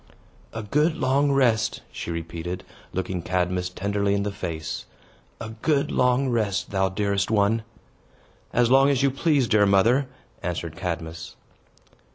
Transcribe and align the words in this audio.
"A 0.51 0.63
good 0.63 0.97
long 0.97 1.31
rest!" 1.31 1.81
she 1.91 2.09
repeated, 2.09 2.63
looking 2.91 3.21
Cadmus 3.21 3.69
tenderly 3.69 4.15
in 4.15 4.23
the 4.23 4.31
face. 4.31 4.87
"A 5.39 5.49
good 5.49 5.91
long 5.91 6.27
rest, 6.27 6.71
thou 6.71 6.89
dearest 6.89 7.29
one!" 7.29 7.61
"As 8.51 8.71
long 8.71 8.89
as 8.89 9.03
you 9.03 9.11
please, 9.11 9.47
dear 9.47 9.67
mother," 9.67 10.07
answered 10.41 10.75
Cadmus. 10.75 11.35